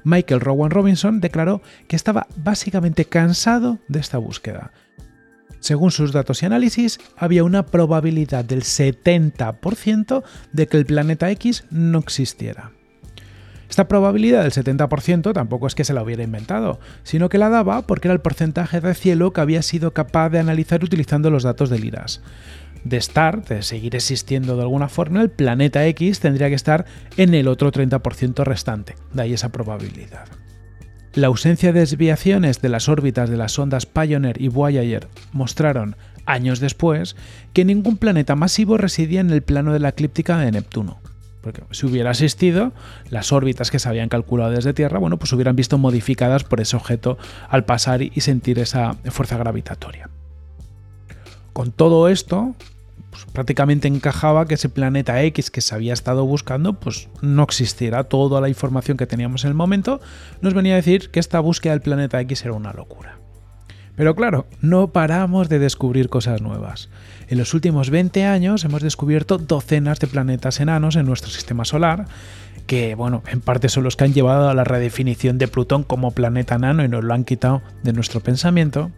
Michael 0.04 0.42
Rowan 0.42 0.70
Robinson 0.70 1.22
declaró 1.22 1.62
que 1.88 1.96
estaba 1.96 2.28
básicamente 2.36 3.06
cansado 3.06 3.80
de 3.88 4.02
esta 4.02 4.18
búsqueda. 4.18 4.74
Según 5.62 5.92
sus 5.92 6.12
datos 6.12 6.44
y 6.44 6.48
análisis, 6.48 7.00
había 7.16 7.46
una 7.46 7.66
probabilidad 7.66 8.44
del 8.44 8.64
70% 8.64 10.24
de 10.52 10.68
que 10.68 10.76
el 10.76 10.86
planeta 10.86 11.32
X 11.32 11.64
no 11.70 12.00
existiera. 12.00 12.74
Esta 13.72 13.88
probabilidad 13.88 14.44
del 14.44 14.52
70% 14.52 15.32
tampoco 15.32 15.66
es 15.66 15.76
que 15.76 15.86
se 15.86 15.94
la 15.94 16.04
hubiera 16.04 16.24
inventado, 16.24 16.82
sino 17.04 17.30
que 17.30 17.38
la 17.38 17.48
daba 17.48 17.84
porque 17.84 18.10
era 18.10 18.14
el 18.14 18.20
porcentaje 18.20 18.82
de 18.82 18.94
cielo 18.94 19.32
que 19.32 19.40
había 19.40 19.62
sido 19.62 19.94
capaz 19.94 20.28
de 20.28 20.40
analizar 20.40 20.84
utilizando 20.84 21.30
los 21.30 21.44
datos 21.44 21.70
del 21.70 21.86
IRAS. 21.86 22.22
De 22.84 22.98
estar, 22.98 23.46
de 23.46 23.64
seguir 23.64 23.96
existiendo 23.96 24.58
de 24.58 24.64
alguna 24.64 24.90
forma, 24.90 25.22
el 25.22 25.30
planeta 25.30 25.88
X 25.88 26.20
tendría 26.20 26.50
que 26.50 26.56
estar 26.56 26.84
en 27.16 27.34
el 27.34 27.48
otro 27.48 27.72
30% 27.72 28.44
restante, 28.44 28.96
de 29.14 29.22
ahí 29.22 29.34
esa 29.36 29.54
probabilidad. 29.54 30.26
La 31.14 31.28
ausencia 31.28 31.72
de 31.72 31.80
desviaciones 31.80 32.62
de 32.62 32.68
las 32.68 32.90
órbitas 32.90 33.30
de 33.30 33.38
las 33.38 33.58
ondas 33.58 33.86
Pioneer 33.86 34.42
y 34.42 34.50
Voyager 34.50 35.08
mostraron, 35.32 35.96
años 36.26 36.60
después, 36.60 37.16
que 37.54 37.64
ningún 37.64 37.96
planeta 37.96 38.36
masivo 38.36 38.78
residía 38.78 39.22
en 39.22 39.30
el 39.30 39.44
plano 39.44 39.72
de 39.72 39.80
la 39.80 39.90
eclíptica 39.90 40.38
de 40.40 40.52
Neptuno. 40.52 41.01
Porque 41.42 41.64
si 41.72 41.86
hubiera 41.88 42.12
existido, 42.12 42.72
las 43.10 43.32
órbitas 43.32 43.72
que 43.72 43.80
se 43.80 43.90
habían 43.90 44.10
calculado 44.10 44.52
desde 44.52 44.74
Tierra, 44.74 45.00
bueno, 45.00 45.18
pues 45.18 45.34
hubieran 45.34 45.56
visto 45.56 45.78
modificadas 45.78 46.44
por 46.44 46.62
ese 46.62 46.76
objeto 46.76 47.18
al 47.50 47.66
pasar 47.66 48.02
y 48.02 48.22
sentir 48.22 48.60
esa 48.60 48.96
fuerza 49.06 49.38
gravitatoria. 49.38 50.10
Con 51.54 51.72
todo 51.72 52.08
esto, 52.08 52.56
pues 53.10 53.26
prácticamente 53.26 53.88
encajaba 53.88 54.46
que 54.46 54.54
ese 54.54 54.70
planeta 54.70 55.22
X 55.24 55.52
que 55.52 55.62
se 55.62 55.76
había 55.76 55.94
estado 55.94 56.26
buscando, 56.26 56.80
pues 56.80 57.10
no 57.22 57.44
existiera. 57.44 58.06
Toda 58.06 58.40
la 58.40 58.50
información 58.50 58.98
que 58.98 59.08
teníamos 59.08 59.44
en 59.44 59.50
el 59.50 59.56
momento 59.56 60.00
nos 60.42 60.54
venía 60.54 60.74
a 60.74 60.78
decir 60.78 61.12
que 61.12 61.20
esta 61.20 61.40
búsqueda 61.40 61.74
del 61.74 61.82
planeta 61.82 62.22
X 62.22 62.46
era 62.46 62.54
una 62.54 62.72
locura. 62.72 63.21
Pero 64.02 64.16
claro, 64.16 64.48
no 64.62 64.88
paramos 64.88 65.48
de 65.48 65.60
descubrir 65.60 66.10
cosas 66.10 66.42
nuevas. 66.42 66.90
En 67.28 67.38
los 67.38 67.54
últimos 67.54 67.92
20 67.92 68.26
años 68.26 68.66
hemos 68.66 68.82
descubierto 68.82 69.38
docenas 69.38 70.00
de 70.00 70.08
planetas 70.08 70.60
enanos 70.60 70.96
en 70.96 71.06
nuestro 71.06 71.30
sistema 71.30 71.66
solar, 71.66 72.08
que 72.66 72.96
bueno, 72.96 73.22
en 73.28 73.42
parte 73.42 73.70
son 73.70 73.84
los 73.84 73.96
que 73.96 74.06
han 74.06 74.14
llevado 74.16 74.50
a 74.50 74.56
la 74.56 74.64
redefinición 74.64 75.38
de 75.38 75.48
Plutón 75.48 75.84
como 75.84 76.16
planeta 76.16 76.56
enano 76.56 76.84
y 76.84 76.88
nos 76.88 77.04
lo 77.04 77.14
han 77.14 77.26
quitado 77.26 77.62
de 77.84 77.94
nuestro 77.94 78.22
pensamiento, 78.22 78.90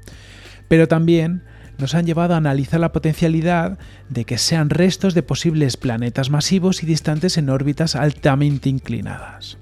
pero 0.70 0.88
también 0.88 1.44
nos 1.78 1.96
han 1.96 2.06
llevado 2.06 2.34
a 2.34 2.38
analizar 2.38 2.80
la 2.80 2.94
potencialidad 2.94 3.78
de 4.08 4.24
que 4.24 4.38
sean 4.38 4.70
restos 4.70 5.14
de 5.14 5.22
posibles 5.22 5.76
planetas 5.76 6.30
masivos 6.30 6.82
y 6.82 6.86
distantes 6.86 7.38
en 7.38 7.50
órbitas 7.50 7.98
altamente 7.98 8.70
inclinadas. 8.70 9.58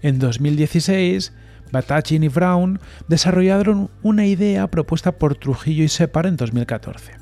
En 0.00 0.18
2016 0.18 1.34
Batachin 1.72 2.22
y 2.22 2.28
Brown 2.28 2.78
desarrollaron 3.08 3.90
una 4.02 4.26
idea 4.26 4.70
propuesta 4.70 5.12
por 5.12 5.34
Trujillo 5.34 5.82
y 5.82 5.88
Separ 5.88 6.26
en 6.26 6.36
2014. 6.36 7.12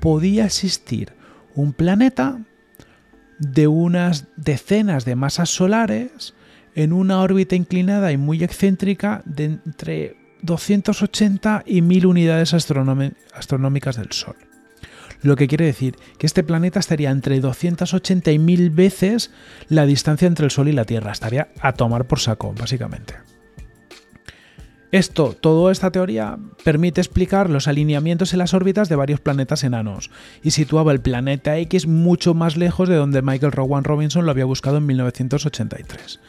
Podía 0.00 0.46
existir 0.46 1.12
un 1.54 1.72
planeta 1.72 2.40
de 3.38 3.66
unas 3.66 4.26
decenas 4.36 5.04
de 5.04 5.16
masas 5.16 5.50
solares 5.50 6.34
en 6.74 6.92
una 6.92 7.20
órbita 7.20 7.56
inclinada 7.56 8.12
y 8.12 8.16
muy 8.16 8.42
excéntrica 8.42 9.22
de 9.24 9.44
entre 9.44 10.16
280 10.42 11.62
y 11.66 11.82
1000 11.82 12.06
unidades 12.06 12.54
astronómicas 12.54 13.96
del 13.96 14.12
Sol. 14.12 14.36
Lo 15.22 15.36
que 15.36 15.48
quiere 15.48 15.64
decir 15.64 15.96
que 16.18 16.26
este 16.26 16.42
planeta 16.42 16.80
estaría 16.80 17.10
entre 17.10 17.40
280 17.40 18.30
y 18.30 18.38
1000 18.38 18.70
veces 18.70 19.30
la 19.68 19.86
distancia 19.86 20.28
entre 20.28 20.44
el 20.44 20.50
Sol 20.50 20.68
y 20.68 20.72
la 20.72 20.84
Tierra. 20.84 21.12
Estaría 21.12 21.48
a 21.60 21.72
tomar 21.72 22.06
por 22.06 22.20
saco, 22.20 22.52
básicamente. 22.52 23.14
Esto, 24.94 25.34
toda 25.40 25.72
esta 25.72 25.90
teoría 25.90 26.38
permite 26.62 27.00
explicar 27.00 27.50
los 27.50 27.66
alineamientos 27.66 28.32
en 28.32 28.38
las 28.38 28.54
órbitas 28.54 28.88
de 28.88 28.94
varios 28.94 29.18
planetas 29.18 29.64
enanos 29.64 30.12
y 30.40 30.52
situaba 30.52 30.92
el 30.92 31.00
planeta 31.00 31.58
X 31.58 31.88
mucho 31.88 32.32
más 32.32 32.56
lejos 32.56 32.88
de 32.88 32.94
donde 32.94 33.20
Michael 33.20 33.50
Rowan 33.50 33.82
Robinson 33.82 34.24
lo 34.24 34.30
había 34.30 34.44
buscado 34.44 34.76
en 34.76 34.86
1983. 34.86 36.20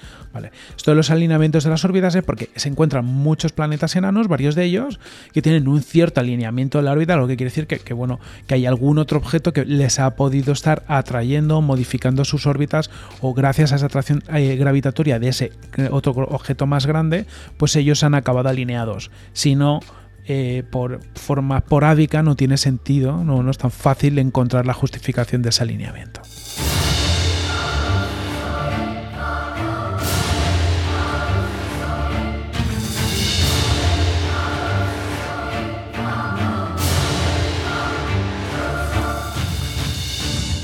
Esto 0.75 0.91
de 0.91 0.95
los 0.95 1.11
alineamientos 1.11 1.63
de 1.63 1.69
las 1.69 1.85
órbitas 1.85 2.15
es 2.15 2.23
porque 2.23 2.49
se 2.55 2.69
encuentran 2.69 3.05
muchos 3.05 3.51
planetas 3.51 3.95
enanos, 3.95 4.27
varios 4.27 4.55
de 4.55 4.65
ellos, 4.65 4.99
que 5.31 5.41
tienen 5.41 5.67
un 5.67 5.81
cierto 5.81 6.19
alineamiento 6.19 6.77
de 6.77 6.83
la 6.83 6.91
órbita, 6.91 7.15
lo 7.15 7.27
que 7.27 7.37
quiere 7.37 7.51
decir 7.51 7.67
que, 7.67 7.93
bueno, 7.93 8.19
que 8.47 8.55
hay 8.55 8.65
algún 8.65 8.97
otro 8.97 9.17
objeto 9.17 9.53
que 9.53 9.65
les 9.65 9.99
ha 9.99 10.15
podido 10.15 10.51
estar 10.51 10.83
atrayendo, 10.87 11.61
modificando 11.61 12.25
sus 12.25 12.47
órbitas, 12.47 12.89
o 13.21 13.33
gracias 13.33 13.71
a 13.71 13.75
esa 13.77 13.85
atracción 13.85 14.23
eh, 14.33 14.55
gravitatoria 14.57 15.19
de 15.19 15.29
ese 15.29 15.51
otro 15.91 16.11
objeto 16.11 16.65
más 16.65 16.85
grande, 16.85 17.25
pues 17.57 17.75
ellos 17.75 18.03
han 18.03 18.15
acabado 18.15 18.49
alineados. 18.55 19.11
Si 19.33 19.55
no, 19.55 19.81
eh, 20.27 20.63
por 20.71 21.01
forma 21.15 21.61
porádica 21.61 22.23
no 22.23 22.35
tiene 22.35 22.57
sentido, 22.57 23.23
no, 23.23 23.43
no 23.43 23.51
es 23.51 23.57
tan 23.57 23.71
fácil 23.71 24.17
encontrar 24.17 24.65
la 24.65 24.73
justificación 24.73 25.41
de 25.41 25.49
ese 25.49 25.63
alineamiento. 25.63 26.21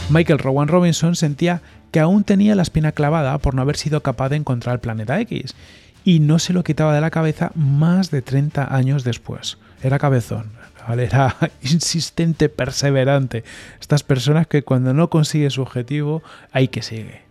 Michael 0.10 0.39
Rowan 0.39 0.67
Robinson 0.67 1.15
sentía 1.15 1.62
que 1.91 2.01
aún 2.01 2.25
tenía 2.25 2.53
la 2.55 2.63
espina 2.63 2.91
clavada 2.91 3.38
por 3.38 3.53
no 3.53 3.62
haber 3.62 3.77
sido 3.77 4.01
capaz 4.01 4.27
de 4.29 4.36
encontrar 4.36 4.75
el 4.75 4.79
planeta 4.79 5.19
X, 5.21 5.55
y 6.03 6.20
no 6.20 6.39
se 6.39 6.53
lo 6.53 6.63
quitaba 6.63 6.93
de 6.93 7.01
la 7.01 7.12
cabeza 7.12 7.51
más 7.55 8.12
de 8.12 8.22
30 8.22 8.74
años 8.74 9.03
después. 9.03 9.58
Era 9.84 10.00
cabezón, 10.00 10.51
era 10.98 11.36
insistente, 11.62 12.50
perseverante. 12.50 13.43
Estas 13.79 14.03
personas 14.03 14.48
que 14.48 14.63
cuando 14.63 14.93
no 14.93 15.10
consigue 15.10 15.50
su 15.50 15.62
objetivo, 15.62 16.24
hay 16.51 16.67
que 16.67 16.81
sigue. 16.81 17.22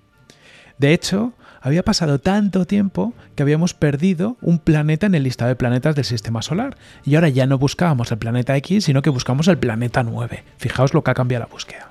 De 0.79 0.93
hecho, 0.93 1.35
había 1.61 1.85
pasado 1.85 2.19
tanto 2.21 2.65
tiempo 2.65 3.13
que 3.35 3.43
habíamos 3.43 3.75
perdido 3.75 4.39
un 4.41 4.59
planeta 4.59 5.07
en 5.07 5.15
el 5.15 5.25
listado 5.25 5.51
de 5.51 5.57
planetas 5.57 5.95
del 5.95 6.07
sistema 6.07 6.41
solar. 6.41 6.77
Y 7.05 7.17
ahora 7.17 7.29
ya 7.29 7.47
no 7.47 7.59
buscábamos 7.59 8.11
el 8.13 8.19
planeta 8.19 8.57
X, 8.57 8.85
sino 8.85 9.03
que 9.03 9.11
buscamos 9.11 9.47
el 9.49 9.59
planeta 9.59 10.03
9. 10.03 10.43
Fijaos 10.57 10.95
lo 10.95 11.05
que 11.05 11.11
ha 11.11 11.15
cambiado 11.15 11.45
la 11.45 11.53
búsqueda. 11.53 11.91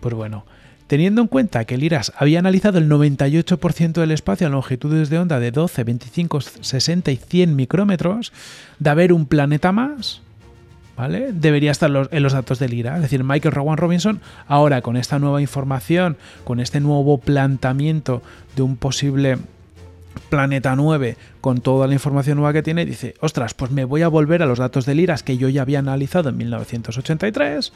Pues 0.00 0.14
bueno, 0.14 0.46
Teniendo 0.88 1.20
en 1.20 1.28
cuenta 1.28 1.66
que 1.66 1.74
el 1.74 1.84
IRAS 1.84 2.12
había 2.16 2.38
analizado 2.38 2.78
el 2.78 2.88
98% 2.88 3.92
del 3.92 4.10
espacio 4.10 4.46
a 4.46 4.50
longitudes 4.50 5.10
de 5.10 5.18
onda 5.18 5.38
de 5.38 5.50
12, 5.50 5.84
25, 5.84 6.40
60 6.40 7.10
y 7.10 7.16
100 7.16 7.54
micrómetros, 7.54 8.32
de 8.78 8.88
haber 8.88 9.12
un 9.12 9.26
planeta 9.26 9.70
más, 9.70 10.22
¿vale? 10.96 11.34
Debería 11.34 11.72
estar 11.72 11.90
en 12.10 12.22
los 12.22 12.32
datos 12.32 12.58
del 12.58 12.72
IRA. 12.72 12.96
Es 12.96 13.02
decir, 13.02 13.22
Michael 13.22 13.54
Rowan 13.54 13.76
Robinson, 13.76 14.22
ahora 14.46 14.80
con 14.80 14.96
esta 14.96 15.18
nueva 15.18 15.42
información, 15.42 16.16
con 16.44 16.58
este 16.58 16.80
nuevo 16.80 17.18
planteamiento 17.18 18.22
de 18.56 18.62
un 18.62 18.76
posible 18.76 19.36
planeta 20.30 20.74
9 20.74 21.18
con 21.42 21.60
toda 21.60 21.86
la 21.86 21.92
información 21.92 22.38
nueva 22.38 22.54
que 22.54 22.62
tiene, 22.62 22.86
dice, 22.86 23.14
ostras, 23.20 23.52
pues 23.52 23.70
me 23.70 23.84
voy 23.84 24.00
a 24.00 24.08
volver 24.08 24.42
a 24.42 24.46
los 24.46 24.58
datos 24.58 24.86
del 24.86 25.00
IRAS 25.00 25.22
que 25.22 25.36
yo 25.36 25.50
ya 25.50 25.62
había 25.62 25.80
analizado 25.80 26.30
en 26.30 26.38
1983 26.38 27.72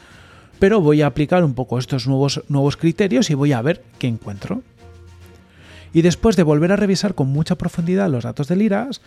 pero 0.63 0.79
voy 0.79 1.01
a 1.01 1.07
aplicar 1.07 1.43
un 1.43 1.55
poco 1.55 1.77
estos 1.77 2.07
nuevos, 2.07 2.41
nuevos 2.47 2.77
criterios 2.77 3.29
y 3.29 3.33
voy 3.33 3.51
a 3.51 3.61
ver 3.61 3.83
qué 3.99 4.07
encuentro. 4.07 4.61
Y 5.91 6.03
después 6.03 6.37
de 6.37 6.43
volver 6.43 6.71
a 6.71 6.77
revisar 6.77 7.15
con 7.15 7.27
mucha 7.27 7.55
profundidad 7.55 8.09
los 8.09 8.23
datos 8.23 8.47
del 8.47 8.61
IRAS, 8.61 9.01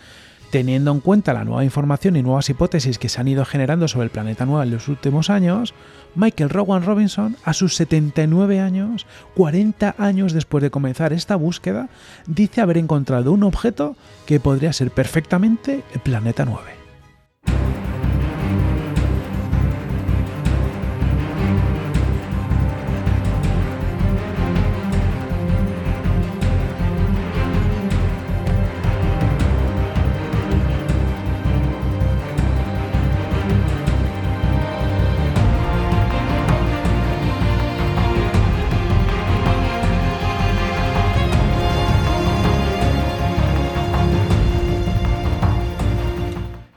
teniendo 0.51 0.91
en 0.91 0.99
cuenta 0.99 1.33
la 1.33 1.45
nueva 1.45 1.63
información 1.63 2.15
y 2.15 2.21
nuevas 2.21 2.51
hipótesis 2.51 2.99
que 2.99 3.09
se 3.09 3.19
han 3.19 3.27
ido 3.27 3.43
generando 3.43 3.87
sobre 3.87 4.03
el 4.03 4.11
planeta 4.11 4.45
nuevo 4.45 4.61
en 4.61 4.69
los 4.69 4.87
últimos 4.87 5.31
años, 5.31 5.73
Michael 6.13 6.51
Rowan 6.51 6.83
Robinson, 6.83 7.37
a 7.43 7.53
sus 7.53 7.73
79 7.73 8.59
años, 8.59 9.07
40 9.33 9.95
años 9.97 10.33
después 10.33 10.61
de 10.61 10.69
comenzar 10.69 11.11
esta 11.11 11.35
búsqueda, 11.37 11.89
dice 12.27 12.61
haber 12.61 12.77
encontrado 12.77 13.31
un 13.31 13.41
objeto 13.41 13.95
que 14.27 14.39
podría 14.39 14.73
ser 14.73 14.91
perfectamente 14.91 15.83
el 15.91 16.01
planeta 16.01 16.45
9. 16.45 16.76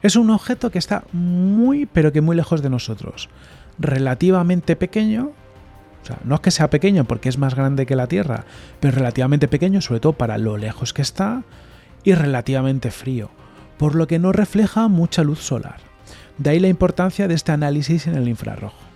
Es 0.01 0.15
un 0.15 0.29
objeto 0.31 0.71
que 0.71 0.79
está 0.79 1.03
muy, 1.11 1.85
pero 1.85 2.11
que 2.11 2.21
muy 2.21 2.35
lejos 2.35 2.61
de 2.61 2.69
nosotros. 2.69 3.29
Relativamente 3.77 4.75
pequeño, 4.75 5.31
o 6.01 6.05
sea, 6.05 6.17
no 6.23 6.35
es 6.35 6.41
que 6.41 6.51
sea 6.51 6.69
pequeño 6.69 7.05
porque 7.05 7.29
es 7.29 7.37
más 7.37 7.55
grande 7.55 7.85
que 7.85 7.95
la 7.95 8.07
Tierra, 8.07 8.45
pero 8.79 8.95
relativamente 8.95 9.47
pequeño, 9.47 9.81
sobre 9.81 9.99
todo 9.99 10.13
para 10.13 10.37
lo 10.37 10.57
lejos 10.57 10.93
que 10.93 11.03
está, 11.03 11.43
y 12.03 12.13
relativamente 12.13 12.89
frío, 12.89 13.29
por 13.77 13.95
lo 13.95 14.07
que 14.07 14.19
no 14.19 14.31
refleja 14.31 14.87
mucha 14.87 15.23
luz 15.23 15.39
solar. 15.39 15.77
De 16.37 16.49
ahí 16.49 16.59
la 16.59 16.67
importancia 16.67 17.27
de 17.27 17.35
este 17.35 17.51
análisis 17.51 18.07
en 18.07 18.15
el 18.15 18.27
infrarrojo. 18.27 18.90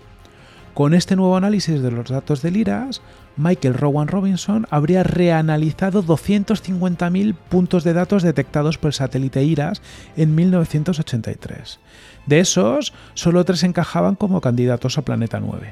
Con 0.76 0.94
este 0.94 1.16
nuevo 1.16 1.38
análisis 1.38 1.82
de 1.82 1.90
los 1.90 2.10
datos 2.10 2.42
del 2.42 2.58
IRAS, 2.58 3.02
Michael 3.38 3.76
Rowan 3.76 4.10
Robinson 4.10 4.68
habría 4.70 5.04
reanalizado 5.04 6.04
250.000 6.04 7.34
puntos 7.34 7.86
de 7.86 7.94
datos 7.94 8.24
detectados 8.24 8.78
por 8.78 8.90
el 8.90 8.94
satélite 8.94 9.42
IRAS 9.42 9.82
en 10.18 10.36
1983. 10.36 11.80
De 12.26 12.40
esos, 12.42 12.94
solo 13.14 13.46
tres 13.46 13.64
encajaban 13.64 14.16
como 14.16 14.42
candidatos 14.42 14.98
a 14.98 15.04
Planeta 15.04 15.40
9. 15.40 15.72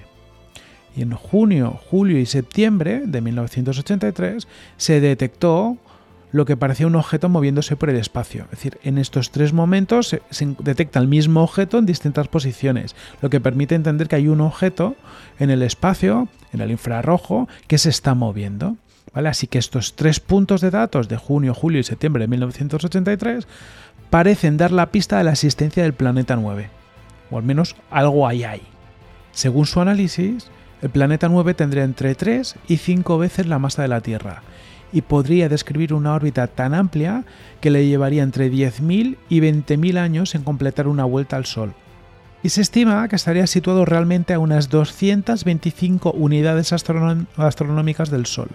Y 0.95 1.01
en 1.01 1.11
junio, 1.11 1.81
julio 1.89 2.17
y 2.17 2.25
septiembre 2.25 3.01
de 3.05 3.19
1983 3.19 4.47
se 4.77 5.01
detectó 5.01 5.75
lo 6.33 6.45
que 6.45 6.57
parecía 6.57 6.87
un 6.87 6.95
objeto 6.95 7.29
moviéndose 7.29 7.77
por 7.77 7.91
el 7.91 7.95
espacio. 7.95 8.45
Es 8.45 8.49
decir, 8.51 8.79
en 8.83 8.97
estos 8.97 9.29
tres 9.29 9.53
momentos 9.53 10.07
se, 10.07 10.55
detecta 10.59 10.99
el 10.99 11.07
mismo 11.07 11.43
objeto 11.43 11.77
en 11.77 11.85
distintas 11.85 12.27
posiciones, 12.27 12.95
lo 13.21 13.29
que 13.29 13.39
permite 13.39 13.75
entender 13.75 14.07
que 14.07 14.17
hay 14.17 14.27
un 14.27 14.41
objeto 14.41 14.95
en 15.39 15.51
el 15.51 15.61
espacio, 15.61 16.27
en 16.51 16.61
el 16.61 16.71
infrarrojo, 16.71 17.47
que 17.67 17.77
se 17.77 17.89
está 17.89 18.15
moviendo. 18.15 18.75
¿Vale? 19.13 19.29
Así 19.29 19.45
que 19.45 19.59
estos 19.59 19.95
tres 19.95 20.19
puntos 20.19 20.59
de 20.59 20.71
datos 20.71 21.07
de 21.07 21.17
junio, 21.17 21.53
julio 21.53 21.79
y 21.79 21.83
septiembre 21.83 22.23
de 22.23 22.29
1983 22.29 23.47
parecen 24.09 24.57
dar 24.57 24.71
la 24.71 24.89
pista 24.89 25.19
de 25.19 25.25
la 25.25 25.33
existencia 25.33 25.83
del 25.83 25.93
planeta 25.93 26.35
9. 26.35 26.67
O 27.29 27.37
al 27.37 27.43
menos 27.43 27.75
algo 27.91 28.27
ahí 28.27 28.43
hay. 28.43 28.63
Según 29.33 29.67
su 29.67 29.81
análisis, 29.81 30.47
el 30.81 30.89
planeta 30.89 31.29
9 31.29 31.53
tendría 31.53 31.83
entre 31.83 32.15
3 32.15 32.55
y 32.67 32.77
5 32.77 33.19
veces 33.19 33.45
la 33.45 33.59
masa 33.59 33.83
de 33.83 33.87
la 33.87 34.01
Tierra 34.01 34.41
y 34.93 35.01
podría 35.01 35.49
describir 35.49 35.93
una 35.93 36.13
órbita 36.13 36.47
tan 36.47 36.73
amplia 36.73 37.25
que 37.59 37.71
le 37.71 37.85
llevaría 37.87 38.23
entre 38.23 38.51
10.000 38.51 39.17
y 39.27 39.41
20.000 39.41 39.97
años 39.97 40.35
en 40.35 40.43
completar 40.43 40.87
una 40.87 41.03
vuelta 41.03 41.35
al 41.35 41.45
Sol. 41.45 41.73
Y 42.43 42.49
se 42.49 42.61
estima 42.61 43.07
que 43.07 43.15
estaría 43.15 43.47
situado 43.47 43.85
realmente 43.85 44.33
a 44.33 44.39
unas 44.39 44.69
225 44.69 46.11
unidades 46.11 46.73
astronómicas 46.73 48.09
del 48.11 48.25
Sol. 48.25 48.49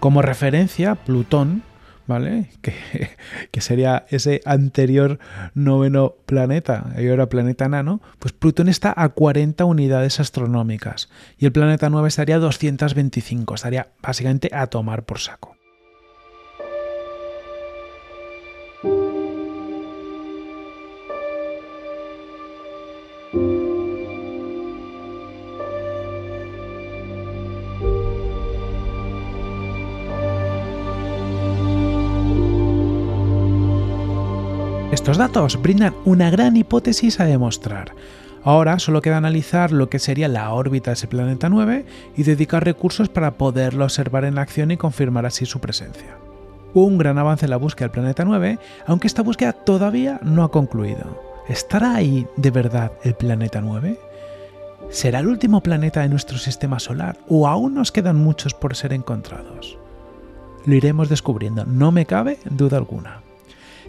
Como 0.00 0.22
referencia, 0.22 0.94
Plutón, 0.94 1.62
¿vale? 2.06 2.50
Que, 3.50 3.60
sería 3.60 4.04
ese 4.08 4.40
anterior 4.44 5.18
noveno 5.54 6.14
planeta, 6.26 6.92
y 6.98 7.08
ahora 7.08 7.28
planeta 7.28 7.68
nano, 7.68 8.00
pues 8.18 8.32
Plutón 8.32 8.68
está 8.68 8.92
a 8.96 9.08
40 9.10 9.64
unidades 9.64 10.20
astronómicas 10.20 11.08
y 11.38 11.46
el 11.46 11.52
planeta 11.52 11.88
9 11.90 12.08
estaría 12.08 12.36
a 12.36 12.40
225, 12.40 13.54
estaría 13.54 13.88
básicamente 14.02 14.50
a 14.52 14.66
tomar 14.66 15.04
por 15.04 15.20
saco. 15.20 15.56
Estos 34.94 35.18
datos 35.18 35.60
brindan 35.60 35.92
una 36.04 36.30
gran 36.30 36.56
hipótesis 36.56 37.18
a 37.18 37.24
demostrar. 37.24 37.96
Ahora 38.44 38.78
solo 38.78 39.02
queda 39.02 39.16
analizar 39.16 39.72
lo 39.72 39.90
que 39.90 39.98
sería 39.98 40.28
la 40.28 40.52
órbita 40.52 40.92
de 40.92 40.94
ese 40.94 41.08
planeta 41.08 41.48
9 41.48 41.84
y 42.16 42.22
dedicar 42.22 42.64
recursos 42.64 43.08
para 43.08 43.32
poderlo 43.32 43.82
observar 43.82 44.24
en 44.24 44.38
acción 44.38 44.70
y 44.70 44.76
confirmar 44.76 45.26
así 45.26 45.46
su 45.46 45.58
presencia. 45.58 46.16
Un 46.74 46.96
gran 46.96 47.18
avance 47.18 47.46
en 47.46 47.50
la 47.50 47.56
búsqueda 47.56 47.88
del 47.88 47.90
planeta 47.90 48.24
9, 48.24 48.60
aunque 48.86 49.08
esta 49.08 49.24
búsqueda 49.24 49.52
todavía 49.52 50.20
no 50.22 50.44
ha 50.44 50.52
concluido. 50.52 51.20
¿Estará 51.48 51.96
ahí 51.96 52.28
de 52.36 52.52
verdad 52.52 52.92
el 53.02 53.14
planeta 53.14 53.60
9? 53.60 53.98
¿Será 54.90 55.18
el 55.18 55.26
último 55.26 55.60
planeta 55.60 56.02
de 56.02 56.08
nuestro 56.08 56.38
sistema 56.38 56.78
solar 56.78 57.18
o 57.28 57.48
aún 57.48 57.74
nos 57.74 57.90
quedan 57.90 58.14
muchos 58.14 58.54
por 58.54 58.76
ser 58.76 58.92
encontrados? 58.92 59.76
Lo 60.66 60.74
iremos 60.76 61.08
descubriendo, 61.08 61.64
no 61.64 61.90
me 61.90 62.06
cabe 62.06 62.38
duda 62.48 62.76
alguna. 62.76 63.23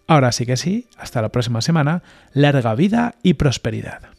Ahora 0.07 0.31
sí 0.31 0.45
que 0.45 0.57
sí, 0.57 0.87
hasta 0.97 1.21
la 1.21 1.29
próxima 1.29 1.61
semana, 1.61 2.03
larga 2.33 2.75
vida 2.75 3.15
y 3.23 3.35
prosperidad. 3.35 4.10